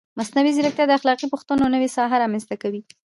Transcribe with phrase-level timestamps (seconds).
[0.19, 2.81] مصنوعي ځیرکتیا د اخلاقي پوښتنو نوې ساحه رامنځته کوي.